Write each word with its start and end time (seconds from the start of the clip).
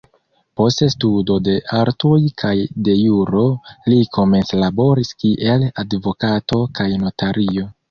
Post 0.59 0.79
studo 0.93 1.35
de 1.47 1.53
artoj 1.79 2.15
kaj 2.43 2.55
de 2.87 2.95
juro, 3.01 3.45
li 3.93 4.01
komence 4.19 4.61
laboris 4.65 5.15
kiel 5.23 5.69
advokato 5.85 6.61
kaj 6.81 6.91
notario. 7.07 7.71